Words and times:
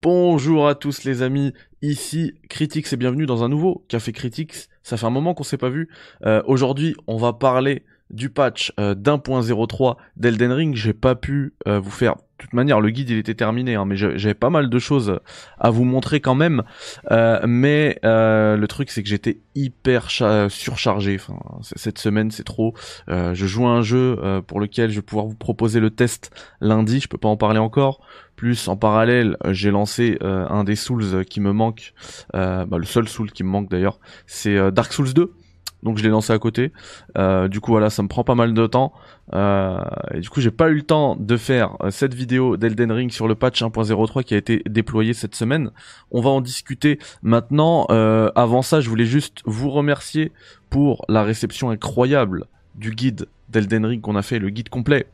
Bonjour 0.00 0.68
à 0.68 0.76
tous 0.76 1.02
les 1.02 1.22
amis, 1.22 1.52
ici 1.82 2.34
Critics 2.48 2.92
et 2.92 2.96
bienvenue 2.96 3.26
dans 3.26 3.42
un 3.42 3.48
nouveau 3.48 3.84
Café 3.88 4.12
Critics. 4.12 4.68
Ça 4.84 4.96
fait 4.96 5.06
un 5.06 5.10
moment 5.10 5.34
qu'on 5.34 5.42
s'est 5.42 5.58
pas 5.58 5.70
vu. 5.70 5.88
Euh, 6.24 6.40
Aujourd'hui, 6.46 6.94
on 7.08 7.16
va 7.16 7.32
parler 7.32 7.84
du 8.08 8.30
patch 8.30 8.72
euh, 8.78 8.94
d'1.03 8.94 9.96
d'Elden 10.16 10.52
Ring. 10.52 10.76
J'ai 10.76 10.92
pas 10.92 11.16
pu 11.16 11.52
euh, 11.66 11.80
vous 11.80 11.90
faire. 11.90 12.14
Toute 12.38 12.52
manière, 12.52 12.80
le 12.80 12.90
guide 12.90 13.10
il 13.10 13.18
était 13.18 13.34
terminé, 13.34 13.74
hein, 13.74 13.84
mais 13.84 13.96
j'avais 13.96 14.34
pas 14.34 14.48
mal 14.48 14.70
de 14.70 14.78
choses 14.78 15.18
à 15.58 15.70
vous 15.70 15.84
montrer 15.84 16.20
quand 16.20 16.36
même. 16.36 16.62
Euh, 17.10 17.40
mais 17.46 17.98
euh, 18.04 18.56
le 18.56 18.68
truc 18.68 18.90
c'est 18.90 19.02
que 19.02 19.08
j'étais 19.08 19.38
hyper 19.56 20.08
surchargé. 20.48 21.18
Cette 21.62 21.98
semaine 21.98 22.30
c'est 22.30 22.44
trop. 22.44 22.74
Euh, 23.08 23.34
je 23.34 23.46
joue 23.46 23.66
à 23.66 23.70
un 23.70 23.82
jeu 23.82 24.18
pour 24.46 24.60
lequel 24.60 24.90
je 24.90 24.96
vais 24.96 25.02
pouvoir 25.02 25.26
vous 25.26 25.34
proposer 25.34 25.80
le 25.80 25.90
test 25.90 26.30
lundi. 26.60 27.00
Je 27.00 27.08
peux 27.08 27.18
pas 27.18 27.28
en 27.28 27.36
parler 27.36 27.58
encore. 27.58 28.00
Plus 28.36 28.68
en 28.68 28.76
parallèle, 28.76 29.36
j'ai 29.48 29.72
lancé 29.72 30.16
un 30.20 30.62
des 30.62 30.76
Souls 30.76 31.24
qui 31.24 31.40
me 31.40 31.52
manque. 31.52 31.92
bah, 32.32 32.66
le 32.70 32.84
seul 32.84 33.08
Soul 33.08 33.32
qui 33.32 33.42
me 33.42 33.48
manque 33.48 33.68
d'ailleurs, 33.68 33.98
c'est 34.26 34.70
Dark 34.70 34.92
Souls 34.92 35.12
2 35.12 35.34
donc 35.82 35.98
je 35.98 36.02
l'ai 36.02 36.08
lancé 36.08 36.32
à 36.32 36.38
côté. 36.38 36.72
Euh, 37.16 37.48
du 37.48 37.60
coup 37.60 37.70
voilà, 37.70 37.90
ça 37.90 38.02
me 38.02 38.08
prend 38.08 38.24
pas 38.24 38.34
mal 38.34 38.54
de 38.54 38.66
temps. 38.66 38.92
Euh, 39.34 39.78
et 40.12 40.20
du 40.20 40.28
coup 40.28 40.40
j'ai 40.40 40.50
pas 40.50 40.68
eu 40.70 40.74
le 40.74 40.82
temps 40.82 41.16
de 41.16 41.36
faire 41.36 41.76
euh, 41.82 41.90
cette 41.90 42.14
vidéo 42.14 42.56
d'Elden 42.56 42.90
Ring 42.90 43.10
sur 43.10 43.28
le 43.28 43.34
patch 43.34 43.62
1.03 43.62 44.24
qui 44.24 44.34
a 44.34 44.36
été 44.36 44.62
déployé 44.66 45.14
cette 45.14 45.34
semaine. 45.34 45.70
On 46.10 46.20
va 46.20 46.30
en 46.30 46.40
discuter 46.40 46.98
maintenant. 47.22 47.86
avant 48.34 48.62
ça, 48.62 48.80
je 48.80 48.88
voulais 48.88 49.04
juste 49.04 49.42
vous 49.44 49.70
remercier 49.70 50.32
pour 50.70 51.04
la 51.08 51.22
réception 51.22 51.70
incroyable 51.70 52.46
du 52.74 52.90
guide 52.90 53.28
d'Elden 53.48 53.86
Ring 53.86 54.00
qu'on 54.00 54.16
a 54.16 54.22
fait, 54.22 54.38
le 54.38 54.50
guide 54.50 54.68
complet. 54.68 55.06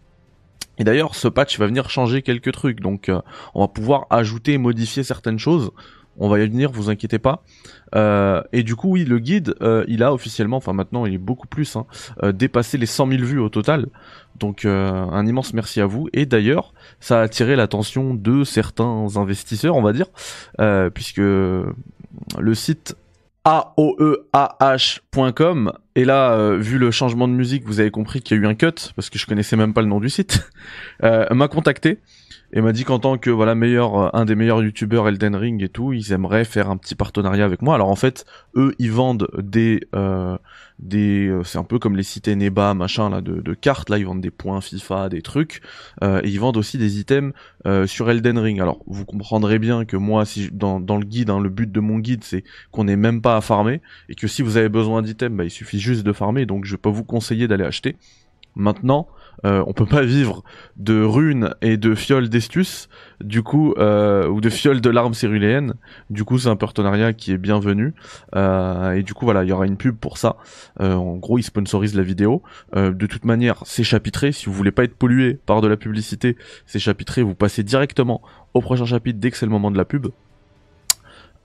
Et 0.78 0.84
d'ailleurs, 0.84 1.14
ce 1.14 1.28
patch 1.28 1.58
va 1.58 1.66
venir 1.66 1.88
changer 1.88 2.22
quelques 2.22 2.52
trucs, 2.52 2.80
donc 2.80 3.10
on 3.54 3.60
va 3.60 3.68
pouvoir 3.68 4.06
ajouter 4.10 4.54
et 4.54 4.58
modifier 4.58 5.04
certaines 5.04 5.38
choses 5.38 5.70
on 6.18 6.28
va 6.28 6.40
y 6.40 6.48
venir, 6.48 6.70
vous 6.70 6.90
inquiétez 6.90 7.18
pas. 7.18 7.42
Euh, 7.94 8.42
et 8.52 8.62
du 8.62 8.76
coup, 8.76 8.90
oui, 8.90 9.04
le 9.04 9.18
guide, 9.18 9.54
euh, 9.62 9.84
il 9.88 10.02
a 10.02 10.12
officiellement, 10.12 10.56
enfin 10.56 10.72
maintenant, 10.72 11.06
il 11.06 11.14
est 11.14 11.18
beaucoup 11.18 11.46
plus, 11.46 11.76
hein, 11.76 11.86
euh, 12.22 12.32
dépassé 12.32 12.78
les 12.78 12.86
100 12.86 13.08
000 13.08 13.22
vues 13.22 13.38
au 13.38 13.48
total. 13.48 13.86
Donc, 14.38 14.64
un 14.64 15.26
immense 15.26 15.54
merci 15.54 15.80
à 15.80 15.86
vous. 15.86 16.08
Et 16.12 16.26
d'ailleurs, 16.26 16.74
ça 16.98 17.20
a 17.20 17.22
attiré 17.22 17.54
l'attention 17.54 18.14
de 18.14 18.42
certains 18.42 19.16
investisseurs, 19.16 19.76
on 19.76 19.82
va 19.82 19.92
dire, 19.92 20.08
puisque 20.92 21.18
le 21.18 21.74
site 22.52 22.96
aoeah.com 23.44 24.32
et 25.94 26.04
là, 26.04 26.56
vu 26.56 26.78
le 26.78 26.90
changement 26.90 27.28
de 27.28 27.32
musique, 27.32 27.64
vous 27.66 27.80
avez 27.80 27.90
compris 27.90 28.20
qu'il 28.20 28.36
y 28.36 28.40
a 28.40 28.42
eu 28.42 28.46
un 28.46 28.54
cut 28.54 28.92
parce 28.96 29.10
que 29.10 29.18
je 29.18 29.26
connaissais 29.26 29.56
même 29.56 29.74
pas 29.74 29.82
le 29.82 29.88
nom 29.88 30.00
du 30.00 30.10
site, 30.10 30.50
m'a 31.02 31.48
contacté 31.48 31.98
et 32.54 32.60
m'a 32.60 32.72
dit 32.72 32.84
qu'en 32.84 33.00
tant 33.00 33.18
que 33.18 33.30
voilà 33.30 33.54
meilleur 33.56 33.98
euh, 33.98 34.08
un 34.12 34.24
des 34.24 34.36
meilleurs 34.36 34.62
youtubeurs 34.62 35.08
Elden 35.08 35.34
Ring 35.34 35.62
et 35.62 35.68
tout, 35.68 35.92
ils 35.92 36.12
aimeraient 36.12 36.44
faire 36.44 36.70
un 36.70 36.76
petit 36.76 36.94
partenariat 36.94 37.44
avec 37.44 37.60
moi. 37.62 37.74
Alors 37.74 37.88
en 37.88 37.96
fait, 37.96 38.24
eux 38.54 38.74
ils 38.78 38.92
vendent 38.92 39.28
des 39.36 39.80
euh, 39.94 40.38
des 40.78 41.28
euh, 41.28 41.42
c'est 41.44 41.58
un 41.58 41.64
peu 41.64 41.78
comme 41.78 41.96
les 41.96 42.02
sites 42.02 42.28
Neba 42.28 42.74
machin 42.74 43.08
là 43.08 43.20
de, 43.20 43.40
de, 43.40 43.54
cartes 43.54 43.90
là, 43.90 43.98
ils 43.98 44.06
vendent 44.06 44.20
des 44.20 44.30
points 44.30 44.60
FIFA, 44.60 45.08
des 45.08 45.22
trucs 45.22 45.62
euh, 46.02 46.20
et 46.24 46.28
ils 46.28 46.40
vendent 46.40 46.56
aussi 46.56 46.78
des 46.78 46.98
items 46.98 47.32
euh, 47.66 47.86
sur 47.86 48.10
Elden 48.10 48.38
Ring. 48.38 48.60
Alors 48.60 48.82
vous 48.86 49.04
comprendrez 49.04 49.58
bien 49.58 49.84
que 49.84 49.96
moi 49.96 50.24
si 50.24 50.50
dans 50.52 50.80
dans 50.80 50.96
le 50.96 51.04
guide 51.04 51.30
hein, 51.30 51.40
le 51.40 51.48
but 51.48 51.70
de 51.70 51.80
mon 51.80 51.98
guide 51.98 52.24
c'est 52.24 52.44
qu'on 52.72 52.84
n'ait 52.84 52.96
même 52.96 53.22
pas 53.22 53.36
à 53.36 53.40
farmer 53.40 53.80
et 54.08 54.14
que 54.14 54.26
si 54.26 54.42
vous 54.42 54.56
avez 54.56 54.68
besoin 54.68 55.02
d'items, 55.02 55.36
bah, 55.36 55.44
il 55.44 55.50
suffit 55.50 55.78
de 55.92 56.12
farmer 56.12 56.46
donc 56.46 56.64
je 56.64 56.76
peux 56.76 56.88
vous 56.88 57.04
conseiller 57.04 57.48
d'aller 57.48 57.64
acheter. 57.64 57.96
Maintenant, 58.56 59.08
euh, 59.44 59.64
on 59.66 59.72
peut 59.72 59.86
pas 59.86 60.02
vivre 60.02 60.44
de 60.76 61.02
runes 61.02 61.54
et 61.60 61.76
de 61.76 61.94
fioles 61.94 62.28
d'estus, 62.28 62.88
du 63.20 63.42
coup, 63.42 63.74
euh, 63.78 64.28
ou 64.28 64.40
de 64.40 64.48
fioles 64.48 64.80
de 64.80 64.90
larmes 64.90 65.14
céruléennes. 65.14 65.74
Du 66.08 66.24
coup, 66.24 66.38
c'est 66.38 66.48
un 66.48 66.56
partenariat 66.56 67.12
qui 67.12 67.32
est 67.32 67.38
bienvenu. 67.38 67.94
Euh, 68.36 68.92
et 68.92 69.02
du 69.02 69.12
coup, 69.12 69.24
voilà, 69.24 69.42
il 69.42 69.48
y 69.48 69.52
aura 69.52 69.66
une 69.66 69.76
pub 69.76 69.96
pour 69.96 70.18
ça. 70.18 70.36
en 70.78 71.16
gros, 71.16 71.38
ils 71.38 71.42
sponsorisent 71.42 71.96
la 71.96 72.02
vidéo. 72.02 72.42
de 72.74 73.06
toute 73.06 73.24
manière, 73.24 73.62
c'est 73.64 73.84
chapitré. 73.84 74.32
Si 74.32 74.46
vous 74.46 74.52
voulez 74.52 74.72
pas 74.72 74.84
être 74.84 74.96
pollué 74.96 75.38
par 75.46 75.60
de 75.60 75.68
la 75.68 75.76
publicité, 75.76 76.36
c'est 76.66 76.78
chapitré. 76.78 77.22
Vous 77.22 77.34
passez 77.34 77.62
directement 77.62 78.22
au 78.54 78.60
prochain 78.60 78.84
chapitre 78.84 79.18
dès 79.18 79.30
que 79.30 79.36
c'est 79.36 79.46
le 79.46 79.52
moment 79.52 79.70
de 79.70 79.76
la 79.76 79.84
pub. 79.84 80.06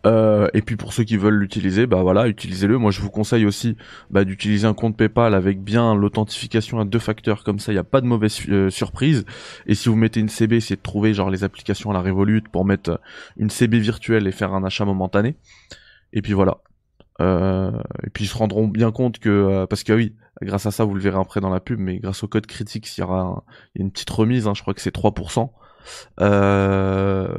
Euh, 0.05 0.47
et 0.53 0.61
puis 0.61 0.77
pour 0.77 0.93
ceux 0.93 1.03
qui 1.03 1.17
veulent 1.17 1.37
l'utiliser, 1.37 1.85
bah 1.85 2.01
voilà, 2.01 2.27
utilisez-le. 2.27 2.77
Moi, 2.77 2.91
je 2.91 3.01
vous 3.01 3.09
conseille 3.09 3.45
aussi 3.45 3.75
bah, 4.09 4.23
d'utiliser 4.23 4.65
un 4.65 4.73
compte 4.73 4.95
PayPal 4.95 5.33
avec 5.33 5.61
bien 5.61 5.95
l'authentification 5.95 6.79
à 6.79 6.85
deux 6.85 6.99
facteurs. 6.99 7.43
Comme 7.43 7.59
ça, 7.59 7.71
il 7.71 7.75
n'y 7.75 7.79
a 7.79 7.83
pas 7.83 8.01
de 8.01 8.05
mauvaise 8.05 8.39
euh, 8.49 8.69
surprise. 8.69 9.25
Et 9.65 9.75
si 9.75 9.89
vous 9.89 9.95
mettez 9.95 10.19
une 10.19 10.29
CB, 10.29 10.61
c'est 10.61 10.77
de 10.77 10.81
trouver 10.81 11.13
genre 11.13 11.29
les 11.29 11.43
applications 11.43 11.91
à 11.91 11.93
la 11.93 12.01
Revolut 12.01 12.43
pour 12.51 12.65
mettre 12.65 12.99
une 13.37 13.49
CB 13.49 13.79
virtuelle 13.79 14.27
et 14.27 14.31
faire 14.31 14.53
un 14.53 14.63
achat 14.63 14.85
momentané. 14.85 15.35
Et 16.13 16.21
puis 16.21 16.33
voilà. 16.33 16.59
Euh, 17.21 17.71
et 18.05 18.09
puis 18.09 18.23
ils 18.23 18.27
se 18.27 18.37
rendront 18.37 18.67
bien 18.67 18.91
compte 18.91 19.19
que 19.19 19.65
parce 19.65 19.83
que 19.83 19.91
oui, 19.91 20.15
grâce 20.41 20.65
à 20.65 20.71
ça, 20.71 20.85
vous 20.85 20.93
le 20.93 21.01
verrez 21.01 21.19
après 21.19 21.41
dans 21.41 21.49
la 21.49 21.59
pub, 21.59 21.79
mais 21.79 21.99
grâce 21.99 22.23
au 22.23 22.27
code 22.27 22.47
critique, 22.47 22.87
il 22.97 23.01
y 23.01 23.03
aura 23.03 23.43
une 23.75 23.91
petite 23.91 24.09
remise. 24.09 24.47
Hein, 24.47 24.53
je 24.55 24.61
crois 24.61 24.73
que 24.73 24.81
c'est 24.81 24.95
3%. 24.95 25.49
Euh, 26.21 27.37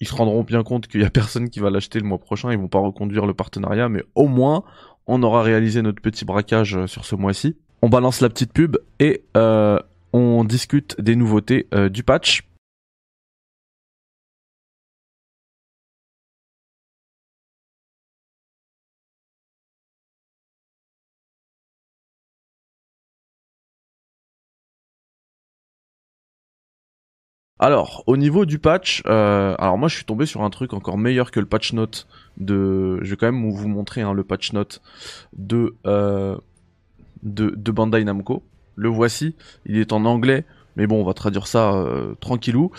ils 0.00 0.08
se 0.08 0.14
rendront 0.14 0.42
bien 0.42 0.62
compte 0.62 0.86
qu'il 0.86 1.00
y 1.00 1.04
a 1.04 1.10
personne 1.10 1.48
qui 1.48 1.60
va 1.60 1.70
l'acheter 1.70 1.98
le 1.98 2.06
mois 2.06 2.18
prochain, 2.18 2.52
ils 2.52 2.58
vont 2.58 2.68
pas 2.68 2.78
reconduire 2.78 3.26
le 3.26 3.34
partenariat, 3.34 3.88
mais 3.88 4.02
au 4.14 4.28
moins 4.28 4.64
on 5.06 5.22
aura 5.22 5.42
réalisé 5.42 5.82
notre 5.82 6.02
petit 6.02 6.24
braquage 6.24 6.76
euh, 6.76 6.86
sur 6.86 7.04
ce 7.04 7.14
mois-ci. 7.14 7.56
On 7.82 7.88
balance 7.88 8.20
la 8.20 8.28
petite 8.28 8.52
pub 8.52 8.76
et 8.98 9.22
euh, 9.36 9.78
on 10.12 10.44
discute 10.44 11.00
des 11.00 11.16
nouveautés 11.16 11.68
euh, 11.74 11.88
du 11.88 12.02
patch. 12.02 12.42
Alors, 27.66 28.04
au 28.06 28.16
niveau 28.16 28.46
du 28.46 28.60
patch, 28.60 29.02
euh, 29.08 29.56
alors 29.58 29.76
moi 29.76 29.88
je 29.88 29.96
suis 29.96 30.04
tombé 30.04 30.24
sur 30.24 30.42
un 30.42 30.50
truc 30.50 30.72
encore 30.72 30.96
meilleur 30.96 31.32
que 31.32 31.40
le 31.40 31.46
patch 31.46 31.72
note 31.72 32.06
de. 32.36 33.02
Je 33.02 33.10
vais 33.10 33.16
quand 33.16 33.26
même 33.26 33.50
vous 33.50 33.66
montrer 33.66 34.02
hein, 34.02 34.12
le 34.12 34.22
patch 34.22 34.52
note 34.52 34.80
de, 35.36 35.74
euh, 35.84 36.36
de 37.24 37.50
de 37.56 37.70
Bandai 37.72 38.04
Namco. 38.04 38.44
Le 38.76 38.88
voici, 38.88 39.34
il 39.64 39.78
est 39.78 39.92
en 39.92 40.04
anglais, 40.04 40.44
mais 40.76 40.86
bon, 40.86 41.00
on 41.00 41.04
va 41.04 41.12
traduire 41.12 41.48
ça 41.48 41.72
euh, 41.72 42.14
tranquillou. 42.20 42.70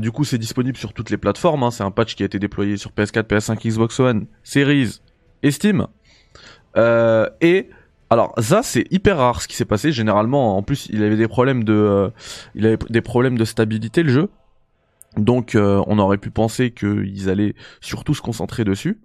Du 0.00 0.12
coup, 0.12 0.22
c'est 0.22 0.38
disponible 0.38 0.76
sur 0.76 0.92
toutes 0.92 1.10
les 1.10 1.16
plateformes. 1.16 1.64
Hein. 1.64 1.72
C'est 1.72 1.82
un 1.82 1.90
patch 1.90 2.14
qui 2.14 2.22
a 2.22 2.26
été 2.26 2.38
déployé 2.38 2.76
sur 2.76 2.92
PS4, 2.92 3.24
PS5, 3.24 3.68
Xbox 3.68 3.98
One, 3.98 4.26
Series 4.44 5.00
et 5.42 5.50
Steam. 5.50 5.88
Et 6.76 7.70
alors 8.12 8.34
ça 8.38 8.62
c'est 8.62 8.84
hyper 8.90 9.16
rare 9.16 9.40
ce 9.40 9.48
qui 9.48 9.56
s'est 9.56 9.64
passé. 9.64 9.90
Généralement, 9.90 10.58
en 10.58 10.62
plus, 10.62 10.86
il 10.90 11.02
avait 11.02 11.16
des 11.16 11.28
problèmes 11.28 11.64
de, 11.64 11.72
euh, 11.72 12.10
il 12.54 12.66
avait 12.66 12.76
des 12.90 13.00
problèmes 13.00 13.38
de 13.38 13.44
stabilité 13.46 14.02
le 14.02 14.12
jeu. 14.12 14.28
Donc 15.16 15.54
euh, 15.54 15.82
on 15.86 15.98
aurait 15.98 16.18
pu 16.18 16.30
penser 16.30 16.72
qu'ils 16.72 17.30
allaient 17.30 17.54
surtout 17.80 18.14
se 18.14 18.20
concentrer 18.20 18.64
dessus. 18.64 19.00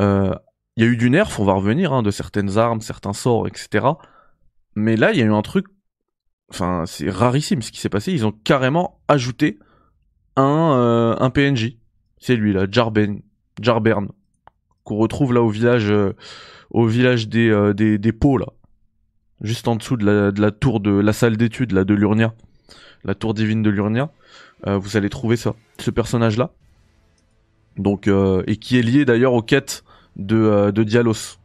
Euh, 0.00 0.34
il 0.76 0.84
y 0.84 0.86
a 0.88 0.90
eu 0.90 0.96
du 0.96 1.08
nerf, 1.08 1.38
on 1.38 1.44
va 1.44 1.52
revenir, 1.52 1.92
hein, 1.92 2.02
de 2.02 2.10
certaines 2.10 2.58
armes, 2.58 2.80
certains 2.80 3.12
sorts, 3.12 3.46
etc. 3.46 3.86
Mais 4.74 4.96
là, 4.96 5.12
il 5.12 5.18
y 5.18 5.22
a 5.22 5.24
eu 5.24 5.32
un 5.32 5.42
truc, 5.42 5.66
enfin 6.50 6.82
c'est 6.84 7.08
rarissime 7.08 7.62
ce 7.62 7.70
qui 7.70 7.78
s'est 7.78 7.88
passé. 7.88 8.12
Ils 8.12 8.26
ont 8.26 8.32
carrément 8.32 9.00
ajouté 9.06 9.60
un, 10.34 11.16
un 11.18 11.30
PNJ. 11.30 11.76
C'est 12.18 12.34
lui 12.34 12.52
là, 12.52 12.66
Jarben, 12.68 13.20
Jarbern, 13.62 14.08
qu'on 14.86 14.96
retrouve 14.96 15.34
là 15.34 15.42
au 15.42 15.50
village 15.50 15.92
au 16.70 16.86
village 16.86 17.28
des, 17.28 17.50
euh, 17.50 18.12
pots. 18.18 18.38
Juste 19.42 19.68
en 19.68 19.76
dessous 19.76 19.96
de 19.96 20.40
la, 20.40 20.50
tour 20.50 20.80
de 20.80 20.90
la 20.90 21.12
salle 21.12 21.36
d'études 21.36 21.72
là 21.72 21.84
de 21.84 21.94
Lurnia. 21.94 22.34
La 23.04 23.14
tour 23.14 23.34
divine 23.34 23.62
de 23.62 23.70
Lurnia. 23.70 24.10
Euh, 24.66 24.78
vous 24.78 24.96
allez 24.96 25.10
trouver 25.10 25.36
ça. 25.36 25.54
Ce 25.78 25.90
personnage 25.90 26.36
là. 26.36 26.50
Donc 27.76 28.08
euh, 28.08 28.42
et 28.46 28.56
qui 28.56 28.78
est 28.78 28.82
lié 28.82 29.04
d'ailleurs 29.04 29.34
aux 29.34 29.42
quêtes 29.42 29.84
de, 30.16 30.70
de 30.70 30.82
Dialos. 30.82 31.38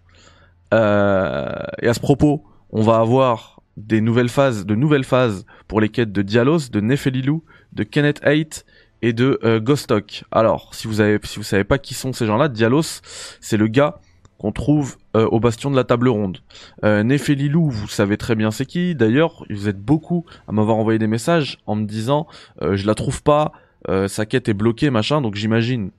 et 0.71 0.75
à 0.75 1.93
ce 1.93 1.99
propos, 1.99 2.45
on 2.69 2.81
va 2.81 2.99
avoir 2.99 3.61
des 3.75 3.99
nouvelles 3.99 4.29
phases, 4.29 4.65
de 4.65 4.75
nouvelles 4.75 5.03
phases 5.03 5.45
pour 5.67 5.81
les 5.81 5.89
quêtes 5.89 6.11
de 6.11 6.21
Dialos, 6.21 6.69
de 6.71 6.79
Nefelilou, 6.79 7.43
de 7.73 7.83
Kenneth 7.83 8.21
Haight 8.23 8.65
et 9.01 9.13
de 9.13 9.39
euh, 9.43 9.59
Ghostok. 9.59 10.23
Alors, 10.31 10.73
si 10.73 10.87
vous 10.87 11.01
avez, 11.01 11.19
savez 11.23 11.63
pas 11.63 11.77
qui 11.77 11.93
sont 11.93 12.13
ces 12.13 12.25
gens-là, 12.25 12.49
Dialos, 12.49 13.01
c'est 13.39 13.57
le 13.57 13.67
gars 13.67 13.99
qu'on 14.41 14.51
trouve 14.51 14.97
euh, 15.15 15.27
au 15.27 15.39
bastion 15.39 15.69
de 15.69 15.75
la 15.75 15.83
table 15.83 16.09
ronde. 16.09 16.39
Euh, 16.83 17.03
Nefelilou, 17.03 17.69
vous 17.69 17.87
savez 17.87 18.17
très 18.17 18.33
bien 18.33 18.49
c'est 18.49 18.65
qui. 18.65 18.95
D'ailleurs, 18.95 19.45
vous 19.51 19.69
êtes 19.69 19.79
beaucoup 19.79 20.25
à 20.47 20.51
m'avoir 20.51 20.77
envoyé 20.77 20.97
des 20.97 21.05
messages 21.05 21.59
en 21.67 21.75
me 21.75 21.85
disant 21.85 22.25
euh, 22.63 22.75
je 22.75 22.87
la 22.87 22.95
trouve 22.95 23.21
pas, 23.21 23.51
euh, 23.87 24.07
sa 24.07 24.25
quête 24.25 24.49
est 24.49 24.55
bloquée, 24.55 24.89
machin. 24.89 25.21
Donc 25.21 25.35
j'imagine 25.35 25.91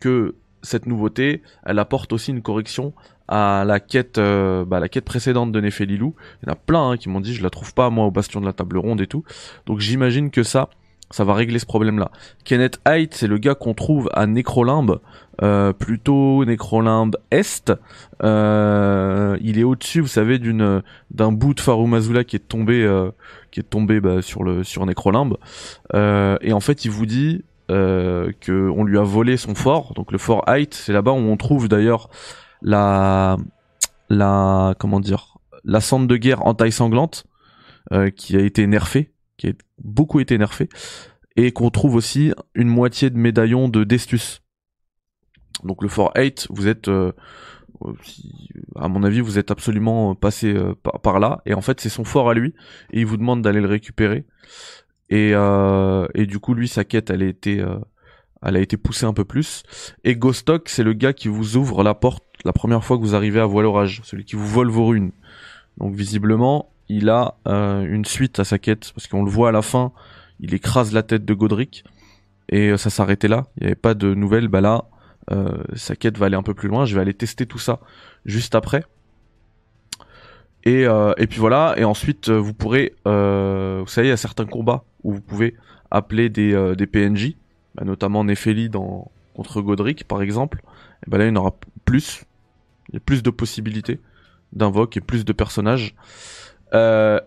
que 0.00 0.34
cette 0.62 0.86
nouveauté, 0.86 1.42
elle 1.62 1.78
apporte 1.78 2.14
aussi 2.14 2.30
une 2.30 2.40
correction 2.40 2.94
à 3.28 3.64
la 3.66 3.80
quête, 3.80 4.18
bah, 4.18 4.80
la 4.80 4.88
quête 4.88 5.04
précédente 5.04 5.52
de 5.52 5.60
Nefelilou. 5.60 6.14
Il 6.42 6.46
y 6.46 6.50
en 6.50 6.54
a 6.54 6.56
plein 6.56 6.92
hein, 6.92 6.96
qui 6.96 7.10
m'ont 7.10 7.20
dit 7.20 7.34
je 7.34 7.42
la 7.42 7.50
trouve 7.50 7.74
pas 7.74 7.90
moi 7.90 8.06
au 8.06 8.10
bastion 8.10 8.40
de 8.40 8.46
la 8.46 8.54
table 8.54 8.78
ronde 8.78 9.02
et 9.02 9.06
tout. 9.06 9.24
Donc 9.66 9.80
j'imagine 9.80 10.30
que 10.30 10.42
ça, 10.42 10.70
ça 11.10 11.24
va 11.24 11.34
régler 11.34 11.58
ce 11.58 11.66
problème-là. 11.66 12.10
Kenneth 12.44 12.80
Height, 12.86 13.14
c'est 13.14 13.26
le 13.26 13.38
gars 13.38 13.54
qu'on 13.54 13.74
trouve 13.74 14.08
à 14.14 14.26
Necrolimbe, 14.26 15.00
euh, 15.42 15.72
plutôt 15.72 16.44
Necrolimbe 16.44 17.16
Est. 17.32 17.72
Euh, 18.22 19.36
il 19.40 19.58
est 19.58 19.64
au-dessus, 19.64 20.00
vous 20.00 20.06
savez, 20.06 20.38
d'un 20.38 21.32
bout 21.32 21.54
de 21.54 21.60
Farumazula 21.60 22.22
qui 22.22 22.36
est 22.36 22.48
tombé, 22.48 22.84
euh, 22.84 23.10
qui 23.50 23.60
est 23.60 23.64
tombé 23.64 24.00
bah, 24.00 24.22
sur 24.22 24.44
le 24.44 24.62
sur 24.62 24.86
Necrolimbe. 24.86 25.36
Euh, 25.94 26.36
et 26.42 26.52
en 26.52 26.60
fait, 26.60 26.84
il 26.84 26.90
vous 26.90 27.06
dit 27.06 27.44
que 27.68 28.68
on 28.68 28.82
lui 28.82 28.98
a 28.98 29.02
volé 29.02 29.36
son 29.36 29.54
fort. 29.54 29.94
Donc 29.94 30.10
le 30.10 30.18
fort 30.18 30.42
Height, 30.48 30.74
c'est 30.74 30.92
là-bas 30.92 31.12
où 31.12 31.18
on 31.18 31.36
trouve 31.36 31.68
d'ailleurs 31.68 32.10
la 32.62 33.36
la 34.08 34.74
comment 34.80 34.98
dire 34.98 35.38
la 35.62 35.80
cendre 35.80 36.08
de 36.08 36.16
guerre 36.16 36.44
en 36.46 36.54
taille 36.54 36.72
sanglante 36.72 37.26
qui 38.16 38.36
a 38.36 38.40
été 38.40 38.66
nerfée 38.66 39.12
qui 39.40 39.48
a 39.48 39.52
beaucoup 39.82 40.20
été 40.20 40.36
nerfé, 40.36 40.68
et 41.34 41.50
qu'on 41.50 41.70
trouve 41.70 41.94
aussi 41.94 42.32
une 42.54 42.68
moitié 42.68 43.08
de 43.08 43.16
médaillon 43.16 43.68
de 43.68 43.84
Destus. 43.84 44.42
Donc 45.64 45.82
le 45.82 45.88
Fort 45.88 46.12
8, 46.14 46.48
vous 46.50 46.68
êtes, 46.68 46.88
euh, 46.88 47.12
à 48.76 48.88
mon 48.88 49.02
avis, 49.02 49.20
vous 49.20 49.38
êtes 49.38 49.50
absolument 49.50 50.14
passé 50.14 50.52
euh, 50.52 50.74
par, 51.02 51.20
là, 51.20 51.40
et 51.46 51.54
en 51.54 51.62
fait 51.62 51.80
c'est 51.80 51.88
son 51.88 52.04
fort 52.04 52.28
à 52.28 52.34
lui, 52.34 52.54
et 52.92 53.00
il 53.00 53.06
vous 53.06 53.16
demande 53.16 53.40
d'aller 53.40 53.62
le 53.62 53.66
récupérer. 53.66 54.26
Et, 55.08 55.30
euh, 55.34 56.06
et 56.14 56.26
du 56.26 56.38
coup, 56.38 56.52
lui, 56.52 56.68
sa 56.68 56.84
quête, 56.84 57.08
elle 57.08 57.22
a 57.22 57.26
été, 57.26 57.64
a 58.42 58.58
été 58.58 58.76
poussée 58.76 59.06
un 59.06 59.14
peu 59.14 59.24
plus. 59.24 59.64
Et 60.04 60.14
Ghostok, 60.14 60.68
c'est 60.68 60.84
le 60.84 60.92
gars 60.92 61.14
qui 61.14 61.28
vous 61.28 61.56
ouvre 61.56 61.82
la 61.82 61.94
porte 61.94 62.22
la 62.44 62.52
première 62.52 62.84
fois 62.84 62.96
que 62.96 63.02
vous 63.02 63.14
arrivez 63.14 63.40
à 63.40 63.46
Voile 63.46 63.66
Orage, 63.66 64.02
celui 64.04 64.24
qui 64.24 64.36
vous 64.36 64.46
vole 64.46 64.68
vos 64.68 64.86
runes. 64.86 65.12
Donc 65.78 65.94
visiblement, 65.94 66.69
il 66.90 67.08
a 67.08 67.36
euh, 67.46 67.82
une 67.82 68.04
suite 68.04 68.40
à 68.40 68.44
sa 68.44 68.58
quête 68.58 68.92
parce 68.94 69.06
qu'on 69.06 69.24
le 69.24 69.30
voit 69.30 69.50
à 69.50 69.52
la 69.52 69.62
fin, 69.62 69.92
il 70.40 70.54
écrase 70.54 70.92
la 70.92 71.04
tête 71.04 71.24
de 71.24 71.34
Godric 71.34 71.84
et 72.48 72.70
euh, 72.70 72.76
ça 72.76 72.90
s'arrêtait 72.90 73.28
là. 73.28 73.46
Il 73.56 73.60
n'y 73.62 73.66
avait 73.68 73.76
pas 73.76 73.94
de 73.94 74.12
nouvelles. 74.12 74.48
Bah 74.48 74.60
là, 74.60 74.84
euh, 75.30 75.62
sa 75.74 75.94
quête 75.94 76.18
va 76.18 76.26
aller 76.26 76.36
un 76.36 76.42
peu 76.42 76.52
plus 76.52 76.68
loin. 76.68 76.84
Je 76.86 76.96
vais 76.96 77.00
aller 77.00 77.14
tester 77.14 77.46
tout 77.46 77.58
ça 77.58 77.78
juste 78.24 78.56
après. 78.56 78.84
Et, 80.64 80.86
puis 81.28 81.38
voilà. 81.38 81.74
Et 81.76 81.84
ensuite, 81.84 82.28
vous 82.28 82.52
pourrez, 82.52 82.92
vous 83.04 83.86
savez, 83.86 84.08
il 84.08 84.10
y 84.10 84.12
a 84.12 84.16
certains 84.16 84.44
combats 84.44 84.84
où 85.04 85.14
vous 85.14 85.20
pouvez 85.20 85.56
appeler 85.90 86.28
des, 86.28 86.74
des 86.76 86.86
PNJ, 86.86 87.36
bah, 87.76 87.84
notamment 87.84 88.24
Nefeli 88.24 88.68
dans 88.68 89.10
contre 89.32 89.62
Godric 89.62 90.04
par 90.04 90.20
exemple. 90.20 90.62
Et 91.06 91.10
bah 91.10 91.16
là, 91.16 91.24
il 91.24 91.28
y 91.28 91.30
en 91.30 91.36
aura 91.36 91.56
plus. 91.86 92.24
Il 92.90 92.94
y 92.94 92.96
a 92.98 93.00
plus 93.00 93.22
de 93.22 93.30
possibilités 93.30 94.00
d'invoque 94.52 94.96
et 94.96 95.00
plus 95.00 95.24
de 95.24 95.32
personnages. 95.32 95.94
Euh, 96.72 97.18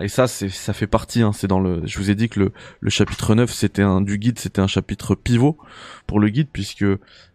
et 0.00 0.08
ça 0.08 0.26
c'est 0.26 0.48
ça 0.48 0.72
fait 0.72 0.86
partie 0.86 1.20
hein, 1.20 1.32
c'est 1.34 1.46
dans 1.46 1.60
le 1.60 1.82
je 1.84 1.98
vous 1.98 2.08
ai 2.08 2.14
dit 2.14 2.30
que 2.30 2.40
le, 2.40 2.52
le 2.80 2.88
chapitre 2.88 3.34
9 3.34 3.52
c'était 3.52 3.82
un 3.82 4.00
du 4.00 4.16
guide 4.16 4.38
c'était 4.38 4.62
un 4.62 4.66
chapitre 4.66 5.14
pivot 5.14 5.58
pour 6.06 6.18
le 6.18 6.30
guide 6.30 6.48
puisque 6.50 6.86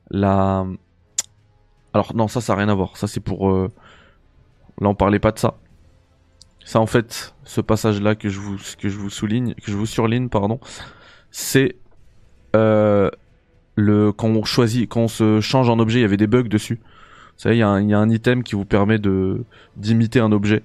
la 0.09 0.65
alors 1.93 2.15
non 2.15 2.27
ça 2.27 2.41
ça 2.41 2.53
a 2.53 2.55
rien 2.55 2.69
à 2.69 2.75
voir. 2.75 2.97
Ça 2.97 3.07
c'est 3.07 3.19
pour 3.19 3.49
euh... 3.49 3.69
là 4.79 4.89
on 4.89 4.95
parlait 4.95 5.19
pas 5.19 5.31
de 5.31 5.39
ça. 5.39 5.55
Ça 6.63 6.79
en 6.79 6.85
fait 6.85 7.33
ce 7.43 7.61
passage 7.61 8.01
là 8.01 8.15
que 8.15 8.29
je 8.29 8.39
vous 8.39 8.57
que 8.77 8.89
je 8.89 8.97
vous 8.97 9.09
souligne 9.09 9.55
que 9.55 9.71
je 9.71 9.77
vous 9.77 9.85
surligne 9.85 10.29
pardon 10.29 10.59
c'est 11.31 11.75
euh, 12.55 13.09
le 13.75 14.11
quand 14.11 14.27
on 14.27 14.43
choisit 14.43 14.89
quand 14.89 15.01
on 15.01 15.07
se 15.07 15.41
change 15.41 15.69
en 15.69 15.79
objet 15.79 15.99
il 15.99 16.01
y 16.03 16.05
avait 16.05 16.17
des 16.17 16.27
bugs 16.27 16.43
dessus 16.43 16.79
vous 17.39 17.43
savez, 17.43 17.55
il 17.55 17.59
y, 17.59 17.63
a 17.63 17.69
un 17.99 18.09
item 18.09 18.43
qui 18.43 18.55
vous 18.55 18.65
permet 18.65 18.99
de 18.99 19.45
d'imiter 19.77 20.19
un 20.19 20.33
objet 20.33 20.61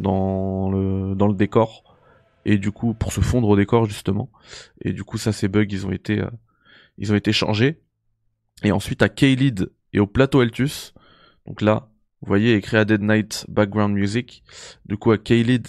dans 0.00 0.68
le, 0.68 1.14
dans 1.14 1.28
le 1.28 1.34
décor. 1.34 1.96
Et 2.44 2.58
du 2.58 2.72
coup, 2.72 2.92
pour 2.92 3.12
se 3.12 3.20
fondre 3.20 3.48
au 3.48 3.56
décor, 3.56 3.86
justement. 3.86 4.28
Et 4.82 4.92
du 4.92 5.04
coup, 5.04 5.16
ça, 5.16 5.30
ces 5.30 5.46
bugs, 5.46 5.66
ils 5.68 5.86
ont 5.86 5.92
été, 5.92 6.18
euh, 6.18 6.30
ils 6.96 7.12
ont 7.12 7.14
été 7.14 7.30
changés. 7.30 7.80
Et 8.64 8.72
ensuite, 8.72 9.00
à 9.00 9.08
K-Lead 9.08 9.70
et 9.92 10.00
au 10.00 10.08
plateau 10.08 10.40
Altus. 10.40 10.92
Donc 11.46 11.62
là, 11.62 11.88
vous 12.20 12.26
voyez, 12.26 12.54
écrit 12.54 12.78
à 12.78 12.84
Dead 12.84 13.00
Night 13.00 13.46
Background 13.48 13.94
Music. 13.94 14.42
Du 14.86 14.96
coup, 14.96 15.12
à 15.12 15.18
K-Lead 15.18 15.68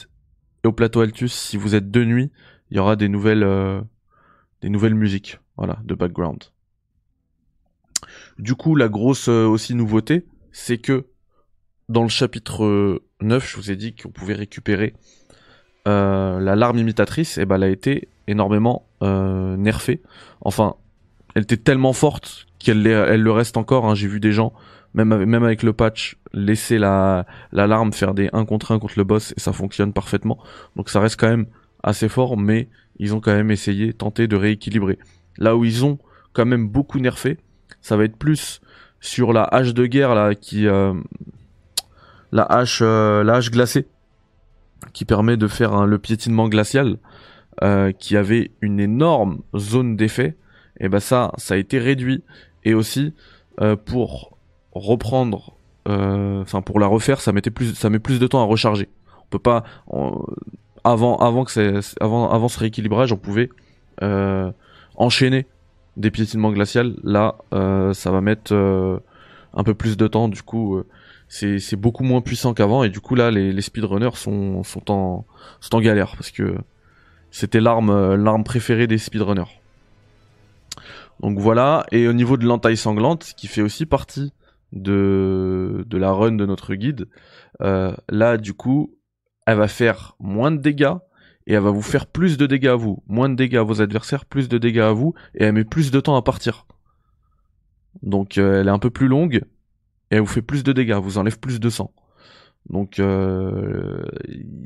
et 0.63 0.67
au 0.67 0.71
plateau 0.71 1.01
Altus, 1.01 1.31
si 1.31 1.57
vous 1.57 1.75
êtes 1.75 1.91
de 1.91 2.03
nuit, 2.03 2.31
il 2.71 2.77
y 2.77 2.79
aura 2.79 2.95
des 2.95 3.07
nouvelles, 3.07 3.43
euh, 3.43 3.81
des 4.61 4.69
nouvelles 4.69 4.95
musiques, 4.95 5.37
voilà, 5.57 5.77
de 5.83 5.93
background. 5.93 6.45
Du 8.39 8.55
coup, 8.55 8.75
la 8.75 8.89
grosse 8.89 9.29
euh, 9.29 9.45
aussi 9.45 9.75
nouveauté, 9.75 10.25
c'est 10.51 10.77
que 10.77 11.05
dans 11.87 12.03
le 12.03 12.09
chapitre 12.09 13.01
9, 13.21 13.49
je 13.49 13.57
vous 13.57 13.71
ai 13.71 13.75
dit 13.75 13.95
qu'on 13.95 14.09
pouvait 14.09 14.35
récupérer 14.35 14.93
euh, 15.87 16.39
la 16.39 16.55
larme 16.55 16.77
imitatrice, 16.77 17.37
et 17.37 17.45
ben 17.45 17.55
elle 17.55 17.63
a 17.63 17.69
été 17.69 18.07
énormément 18.27 18.87
euh, 19.01 19.57
nerfée. 19.57 20.01
Enfin, 20.41 20.75
elle 21.35 21.43
était 21.43 21.57
tellement 21.57 21.93
forte 21.93 22.47
qu'elle 22.59 22.85
elle 22.85 23.21
le 23.21 23.31
reste 23.31 23.57
encore. 23.57 23.85
Hein. 23.85 23.95
J'ai 23.95 24.07
vu 24.07 24.19
des 24.19 24.31
gens, 24.31 24.53
même 24.93 25.11
avec, 25.11 25.27
même 25.27 25.43
avec 25.43 25.63
le 25.63 25.73
patch, 25.73 26.17
laisser 26.33 26.77
la, 26.77 27.25
la 27.51 27.65
larme 27.65 27.93
faire 27.93 28.13
des 28.13 28.29
1 28.33 28.45
contre 28.45 28.71
1 28.71 28.79
contre 28.79 28.95
le 28.97 29.03
boss 29.03 29.33
et 29.35 29.39
ça 29.39 29.53
fonctionne 29.53 29.93
parfaitement. 29.93 30.37
Donc 30.75 30.89
ça 30.89 30.99
reste 30.99 31.19
quand 31.19 31.29
même 31.29 31.47
assez 31.81 32.09
fort, 32.09 32.37
mais 32.37 32.69
ils 32.97 33.15
ont 33.15 33.21
quand 33.21 33.33
même 33.33 33.51
essayé, 33.51 33.93
tenté 33.93 34.27
de 34.27 34.35
rééquilibrer. 34.35 34.99
Là 35.37 35.55
où 35.55 35.65
ils 35.65 35.85
ont 35.85 35.97
quand 36.33 36.45
même 36.45 36.67
beaucoup 36.67 36.99
nerfé, 36.99 37.37
ça 37.81 37.97
va 37.97 38.03
être 38.03 38.17
plus 38.17 38.61
sur 39.01 39.33
la 39.33 39.43
hache 39.43 39.73
de 39.73 39.85
guerre 39.85 40.15
là 40.15 40.35
qui 40.35 40.67
euh, 40.67 40.93
la 42.31 42.43
hache 42.43 42.79
euh, 42.81 43.23
la 43.23 43.35
hache 43.35 43.51
glacée 43.51 43.87
qui 44.93 45.05
permet 45.05 45.37
de 45.37 45.47
faire 45.47 45.85
le 45.85 45.99
piétinement 45.99 46.47
glacial 46.47 46.97
euh, 47.63 47.91
qui 47.91 48.15
avait 48.15 48.51
une 48.61 48.79
énorme 48.79 49.41
zone 49.55 49.95
d'effet. 49.95 50.37
Et 50.79 50.87
ben 50.87 50.99
ça 50.99 51.31
ça 51.37 51.55
a 51.55 51.57
été 51.57 51.79
réduit. 51.79 52.23
Et 52.63 52.73
aussi 52.73 53.13
pour 53.85 54.37
reprendre 54.73 55.53
enfin 55.85 56.61
pour 56.61 56.79
la 56.79 56.87
refaire 56.87 57.19
ça 57.19 57.31
mettait 57.31 57.49
plus 57.51 57.73
ça 57.73 57.89
met 57.89 57.99
plus 57.99 58.19
de 58.19 58.27
temps 58.27 58.41
à 58.41 58.45
recharger. 58.45 58.89
On 59.17 59.27
peut 59.29 59.39
pas 59.39 59.63
avant 60.83 61.17
avant 61.17 61.45
que 61.45 61.51
c'est 61.51 61.73
avant 62.01 62.29
avant 62.29 62.47
ce 62.47 62.59
rééquilibrage 62.59 63.11
on 63.11 63.17
pouvait 63.17 63.49
enchaîner 64.95 65.45
des 65.99 66.11
piétinements 66.11 66.51
glacial, 66.51 66.95
là, 67.03 67.35
euh, 67.53 67.93
ça 67.93 68.09
va 68.09 68.21
mettre 68.21 68.53
euh, 68.53 68.97
un 69.53 69.63
peu 69.63 69.73
plus 69.73 69.97
de 69.97 70.07
temps. 70.07 70.29
Du 70.29 70.41
coup, 70.41 70.77
euh, 70.77 70.87
c'est 71.27 71.75
beaucoup 71.75 72.03
moins 72.03 72.21
puissant 72.21 72.53
qu'avant. 72.53 72.83
Et 72.83 72.89
du 72.89 73.01
coup, 73.01 73.15
là, 73.15 73.29
les, 73.31 73.51
les 73.51 73.61
speedrunners 73.61 74.15
sont, 74.15 74.63
sont, 74.63 74.89
en, 74.89 75.25
sont 75.59 75.75
en 75.75 75.81
galère 75.81 76.15
parce 76.15 76.31
que 76.31 76.55
c'était 77.31 77.59
l'arme 77.59 78.15
l'arme 78.15 78.43
préférée 78.43 78.87
des 78.87 78.97
speedrunners. 78.97 79.59
Donc 81.19 81.37
voilà. 81.37 81.85
Et 81.91 82.07
au 82.07 82.13
niveau 82.13 82.37
de 82.37 82.45
l'entaille 82.45 82.77
sanglante, 82.77 83.33
qui 83.35 83.47
fait 83.47 83.61
aussi 83.61 83.85
partie 83.85 84.31
de, 84.71 85.83
de 85.85 85.97
la 85.97 86.11
run 86.11 86.31
de 86.31 86.45
notre 86.45 86.75
guide, 86.75 87.09
là, 87.59 88.37
du 88.37 88.53
coup, 88.53 88.95
elle 89.45 89.57
va 89.57 89.67
faire 89.67 90.15
moins 90.19 90.51
de 90.51 90.57
dégâts 90.57 90.95
et 91.49 91.53
elle 91.53 91.63
va 91.63 91.71
vous 91.71 91.81
faire 91.81 92.05
plus 92.05 92.37
de 92.37 92.45
dégâts 92.45 92.67
à 92.67 92.75
vous, 92.75 93.01
moins 93.07 93.27
de 93.27 93.33
dégâts 93.33 93.57
à 93.57 93.63
vos 93.63 93.81
adversaires, 93.81 94.25
plus 94.25 94.47
de 94.47 94.59
dégâts 94.59 94.81
à 94.81 94.91
vous, 94.91 95.15
et 95.33 95.45
elle 95.45 95.53
met 95.53 95.63
plus 95.63 95.89
de 95.89 95.99
temps 95.99 96.15
à 96.15 96.21
partir. 96.21 96.67
Donc 98.03 98.37
euh, 98.37 98.61
elle 98.61 98.67
est 98.67 98.71
un 98.71 98.77
peu 98.77 98.91
plus 98.91 99.07
longue, 99.07 99.41
et 100.11 100.15
elle 100.15 100.19
vous 100.19 100.27
fait 100.27 100.43
plus 100.43 100.63
de 100.63 100.71
dégâts, 100.71 100.91
elle 100.91 101.03
vous 101.03 101.17
enlève 101.17 101.39
plus 101.39 101.59
de 101.59 101.69
sang. 101.71 101.91
Donc 102.69 102.99
euh, 102.99 104.03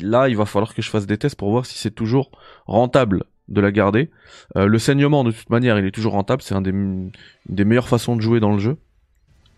là, 0.01 0.27
il 0.27 0.35
va 0.35 0.45
falloir 0.45 0.75
que 0.75 0.81
je 0.81 0.89
fasse 0.89 1.07
des 1.07 1.17
tests 1.17 1.37
pour 1.37 1.51
voir 1.51 1.65
si 1.65 1.77
c'est 1.77 1.91
toujours 1.91 2.31
rentable 2.65 3.23
de 3.47 3.61
la 3.61 3.71
garder. 3.71 4.11
Euh, 4.57 4.65
le 4.65 4.77
saignement, 4.77 5.23
de 5.23 5.31
toute 5.31 5.49
manière, 5.51 5.79
il 5.79 5.85
est 5.85 5.91
toujours 5.91 6.13
rentable, 6.13 6.41
c'est 6.41 6.53
une 6.53 7.11
des 7.47 7.63
meilleures 7.63 7.87
façons 7.87 8.17
de 8.17 8.21
jouer 8.21 8.41
dans 8.41 8.51
le 8.51 8.59
jeu, 8.59 8.77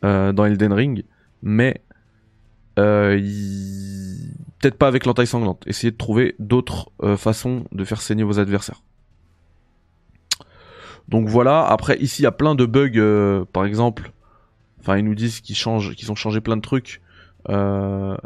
dans 0.04 0.46
Elden 0.46 0.74
Ring, 0.74 1.04
mais 1.42 1.82
peut-être 4.60 4.78
pas 4.78 4.88
avec 4.88 5.06
l'entaille 5.06 5.28
sanglante. 5.28 5.64
Essayez 5.68 5.92
de 5.92 5.98
trouver 5.98 6.36
d'autres 6.40 6.92
euh, 7.04 7.18
façons 7.18 7.66
de 7.72 7.84
faire 7.84 8.02
saigner 8.02 8.24
vos 8.24 8.40
adversaires. 8.40 8.82
Donc 11.08 11.28
voilà, 11.28 11.66
après 11.66 11.98
ici 12.00 12.22
il 12.22 12.24
y 12.24 12.28
a 12.28 12.32
plein 12.32 12.56
de 12.56 12.66
bugs, 12.66 12.98
euh, 12.98 13.46
par 13.54 13.66
exemple, 13.66 14.12
enfin 14.80 14.98
ils 14.98 15.06
nous 15.06 15.14
disent 15.14 15.42
qu'ils 15.42 15.56
ont 15.68 16.16
changé 16.16 16.42
plein 16.42 16.58
de 16.58 16.62
trucs. 16.62 17.02
Euh, 17.50 18.18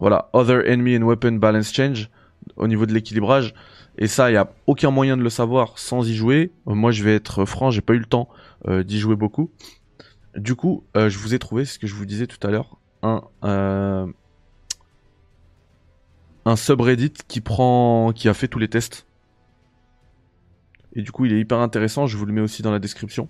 voilà, 0.00 0.30
Other 0.32 0.62
Enemy 0.66 0.98
and 0.98 1.02
Weapon 1.02 1.32
Balance 1.32 1.72
Change 1.72 2.10
au 2.56 2.66
niveau 2.66 2.86
de 2.86 2.92
l'équilibrage. 2.92 3.54
Et 4.00 4.06
ça, 4.06 4.30
il 4.30 4.32
n'y 4.32 4.38
a 4.38 4.48
aucun 4.66 4.92
moyen 4.92 5.16
de 5.16 5.22
le 5.22 5.30
savoir 5.30 5.78
sans 5.78 6.08
y 6.08 6.14
jouer. 6.14 6.52
moi 6.66 6.92
je 6.92 7.02
vais 7.02 7.14
être 7.14 7.44
franc, 7.44 7.70
j'ai 7.70 7.80
pas 7.80 7.94
eu 7.94 7.98
le 7.98 8.04
temps 8.04 8.28
d'y 8.66 8.98
jouer 8.98 9.16
beaucoup. 9.16 9.50
Du 10.36 10.54
coup, 10.54 10.84
je 10.94 11.18
vous 11.18 11.34
ai 11.34 11.38
trouvé 11.38 11.64
ce 11.64 11.78
que 11.78 11.86
je 11.86 11.94
vous 11.94 12.06
disais 12.06 12.26
tout 12.26 12.44
à 12.46 12.50
l'heure, 12.50 12.78
un, 13.02 13.22
euh, 13.44 14.06
un 16.44 16.56
subreddit 16.56 17.12
qui 17.28 17.40
prend, 17.40 18.12
qui 18.12 18.28
a 18.28 18.34
fait 18.34 18.48
tous 18.48 18.58
les 18.58 18.68
tests. 18.68 19.06
Et 20.94 21.02
du 21.02 21.12
coup, 21.12 21.26
il 21.26 21.32
est 21.32 21.40
hyper 21.40 21.58
intéressant. 21.58 22.06
Je 22.06 22.16
vous 22.16 22.26
le 22.26 22.32
mets 22.32 22.40
aussi 22.40 22.62
dans 22.62 22.72
la 22.72 22.78
description. 22.78 23.28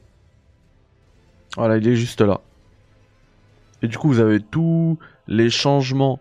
Voilà, 1.57 1.77
il 1.77 1.89
est 1.89 1.97
juste 1.97 2.21
là. 2.21 2.41
Et 3.83 3.89
du 3.89 3.99
coup, 3.99 4.09
vous 4.09 4.21
avez 4.21 4.41
tous 4.41 4.99
les 5.27 5.51
changements 5.51 6.21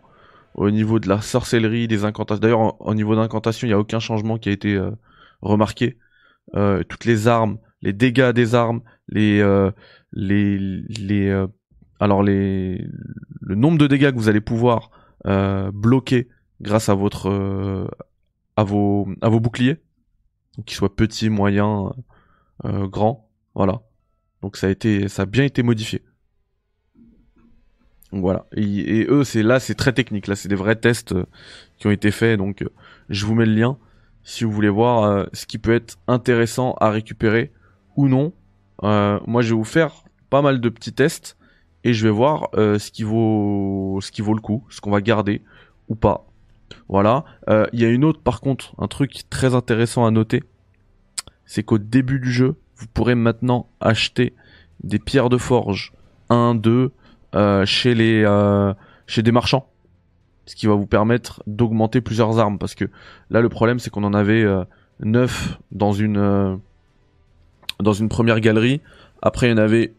au 0.56 0.72
niveau 0.72 1.00
de 1.00 1.08
la 1.08 1.22
sorcellerie, 1.22 1.88
des 1.88 2.04
incantations. 2.06 2.42
D'ailleurs, 2.42 2.82
au 2.82 2.94
niveau 2.94 3.16
d'incantation, 3.16 3.68
il 3.68 3.70
n'y 3.70 3.76
a 3.76 3.80
aucun 3.80 4.00
changement 4.00 4.38
qui 4.38 4.50
a 4.50 4.52
été 4.52 4.80
remarqué. 5.42 5.98
toutes 6.54 7.06
les 7.06 7.28
armes, 7.28 7.58
les 7.82 7.94
dégâts 7.94 8.32
des 8.32 8.56
armes, 8.56 8.82
les 9.08 9.42
alors 12.00 12.24
le 12.24 12.78
nombre 13.42 13.78
de 13.78 13.88
dégâts 13.88 14.12
que 14.12 14.18
vous 14.18 14.30
allez 14.30 14.42
pouvoir 14.42 14.92
bloquer 15.74 16.28
grâce 16.62 16.90
à 16.90 16.98
à 18.58 18.64
vos 18.64 19.40
boucliers, 19.40 19.78
qu'ils 20.66 20.78
soient 20.78 20.96
petits, 20.96 21.30
moyens, 21.30 21.92
grands, 22.64 23.30
voilà. 23.56 23.82
Donc 24.42 24.58
ça 24.58 24.68
a 24.68 25.08
ça 25.08 25.24
a 25.24 25.26
bien 25.26 25.44
été 25.44 25.64
modifié. 25.64 26.04
voilà. 28.12 28.46
Et, 28.56 29.06
eux, 29.10 29.24
c'est 29.24 29.44
là, 29.44 29.60
c'est 29.60 29.76
très 29.76 29.94
technique. 29.94 30.28
Là, 30.28 30.36
c'est 30.36 30.50
des 30.50 30.56
vrais 30.56 30.76
tests 30.76 31.16
qui 31.78 31.88
ont 31.88 31.92
été 31.92 32.12
faits. 32.12 32.38
Donc, 32.38 32.64
je 33.10 33.26
vous 33.26 33.36
mets 33.36 33.46
le 33.46 33.54
lien 33.54 33.78
si 34.24 34.44
vous 34.44 34.52
voulez 34.52 34.70
voir 34.70 35.28
ce 35.34 35.46
qui 35.46 35.58
peut 35.58 35.74
être 35.74 35.98
intéressant 36.08 36.74
à 36.80 36.90
récupérer 36.90 37.52
ou 37.96 38.08
non. 38.08 38.34
moi, 38.82 39.42
je 39.42 39.50
vais 39.50 39.56
vous 39.56 39.64
faire 39.64 40.04
pas 40.30 40.42
mal 40.42 40.62
de 40.62 40.70
petits 40.70 40.94
tests 40.94 41.38
et 41.88 41.94
je 41.94 42.04
vais 42.04 42.12
voir 42.12 42.50
euh, 42.56 42.78
ce 42.80 42.92
qui 42.92 43.04
vaut 43.04 44.00
ce 44.02 44.12
qui 44.12 44.22
vaut 44.22 44.34
le 44.34 44.42
coup, 44.42 44.66
ce 44.70 44.82
qu'on 44.82 44.92
va 44.92 45.00
garder 45.00 45.42
ou 45.88 45.96
pas. 45.96 46.28
Voilà. 46.90 47.24
Euh, 47.50 47.66
il 47.72 47.80
y 47.80 47.86
a 47.86 47.90
une 47.90 48.04
autre 48.04 48.20
par 48.20 48.42
contre, 48.42 48.76
un 48.78 48.88
truc 48.88 49.22
très 49.30 49.56
intéressant 49.56 50.06
à 50.06 50.12
noter, 50.12 50.44
c'est 51.46 51.64
qu'au 51.64 51.78
début 51.78 52.20
du 52.20 52.30
jeu, 52.30 52.56
vous 52.76 52.88
pourrez 52.94 53.16
maintenant 53.16 53.70
acheter 53.80 54.34
des 54.84 55.00
pierres 55.00 55.30
de 55.30 55.38
forge 55.38 55.94
1, 56.30 56.56
2 56.56 56.92
euh, 57.36 57.66
chez 57.66 57.96
les 57.96 58.26
chez 59.08 59.24
des 59.24 59.32
marchands, 59.32 59.72
ce 60.46 60.58
qui 60.58 60.68
va 60.68 60.74
vous 60.74 60.88
permettre 60.88 61.42
d'augmenter 61.48 62.02
plusieurs 62.02 62.38
armes 62.38 62.58
parce 62.58 62.76
que 62.76 62.84
là 63.30 63.40
le 63.40 63.48
problème 63.48 63.80
c'est 63.80 63.90
qu'on 63.90 64.04
en 64.04 64.14
avait 64.14 64.46
9 65.00 65.58
dans 65.72 65.94
une 65.94 66.60
dans 67.80 67.94
une 67.94 68.10
première 68.10 68.42
galerie. 68.42 68.82
Après 69.22 69.48
il 69.48 69.52
y 69.52 69.54
en 69.54 69.58
avait 69.58 69.94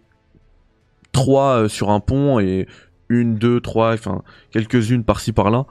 trois 1.18 1.62
euh, 1.62 1.68
sur 1.68 1.90
un 1.90 2.00
pont 2.00 2.38
et 2.38 2.66
une, 3.08 3.36
deux, 3.36 3.60
trois, 3.60 3.94
enfin 3.94 4.22
quelques-unes 4.50 5.04
par-ci 5.04 5.32
par-là. 5.32 5.66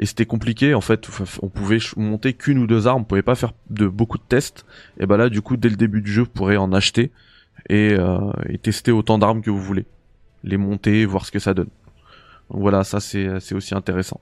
Et 0.00 0.06
c'était 0.06 0.26
compliqué 0.26 0.74
en 0.74 0.80
fait. 0.80 1.08
On 1.42 1.48
pouvait 1.48 1.78
monter 1.96 2.32
qu'une 2.32 2.58
ou 2.58 2.66
deux 2.66 2.86
armes, 2.86 3.02
on 3.02 3.04
pouvait 3.04 3.22
pas 3.22 3.34
faire 3.34 3.52
de 3.70 3.86
beaucoup 3.86 4.18
de 4.18 4.22
tests. 4.28 4.64
Et 5.00 5.06
bah 5.06 5.16
là, 5.16 5.28
du 5.28 5.42
coup, 5.42 5.56
dès 5.56 5.68
le 5.68 5.76
début 5.76 6.02
du 6.02 6.12
jeu, 6.12 6.22
vous 6.22 6.30
pourrez 6.30 6.56
en 6.56 6.72
acheter 6.72 7.10
et, 7.68 7.94
euh, 7.98 8.18
et 8.48 8.58
tester 8.58 8.92
autant 8.92 9.18
d'armes 9.18 9.42
que 9.42 9.50
vous 9.50 9.60
voulez, 9.60 9.86
les 10.44 10.56
monter, 10.56 11.04
voir 11.04 11.26
ce 11.26 11.32
que 11.32 11.38
ça 11.38 11.54
donne. 11.54 11.70
Donc 12.50 12.60
voilà, 12.60 12.84
ça 12.84 13.00
c'est 13.00 13.54
aussi 13.54 13.74
intéressant. 13.74 14.20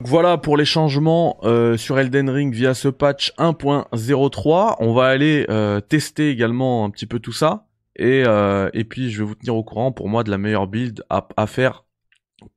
Voilà 0.00 0.36
pour 0.36 0.58
les 0.58 0.66
changements 0.66 1.38
euh, 1.44 1.78
sur 1.78 1.98
Elden 1.98 2.28
Ring 2.28 2.52
via 2.52 2.74
ce 2.74 2.88
patch 2.88 3.32
1.03. 3.38 4.76
On 4.78 4.92
va 4.92 5.06
aller 5.06 5.46
euh, 5.48 5.80
tester 5.80 6.30
également 6.30 6.84
un 6.84 6.90
petit 6.90 7.06
peu 7.06 7.18
tout 7.18 7.32
ça. 7.32 7.65
Et, 7.96 8.24
euh, 8.26 8.68
et 8.74 8.84
puis 8.84 9.10
je 9.10 9.22
vais 9.22 9.28
vous 9.28 9.34
tenir 9.34 9.56
au 9.56 9.64
courant 9.64 9.90
pour 9.90 10.08
moi 10.08 10.22
de 10.22 10.30
la 10.30 10.38
meilleure 10.38 10.66
build 10.66 11.02
à, 11.08 11.46
faire 11.46 11.84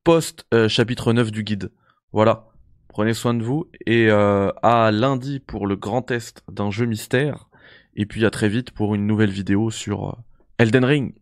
post 0.03 0.45
euh, 0.53 0.67
chapitre 0.67 1.13
9 1.13 1.31
du 1.31 1.43
guide. 1.43 1.71
Voilà. 2.11 2.47
Prenez 2.89 3.13
soin 3.13 3.33
de 3.33 3.43
vous 3.43 3.69
et 3.85 4.09
euh, 4.09 4.51
à 4.61 4.91
lundi 4.91 5.39
pour 5.39 5.67
le 5.67 5.75
grand 5.75 6.01
test 6.01 6.43
d'un 6.51 6.71
jeu 6.71 6.85
mystère. 6.85 7.49
Et 7.95 8.05
puis 8.05 8.25
à 8.25 8.31
très 8.31 8.49
vite 8.49 8.71
pour 8.71 8.95
une 8.95 9.07
nouvelle 9.07 9.29
vidéo 9.29 9.71
sur 9.71 10.17
Elden 10.57 10.83
Ring. 10.83 11.13